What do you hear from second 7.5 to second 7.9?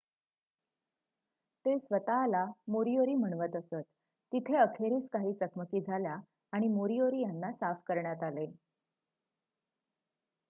साफ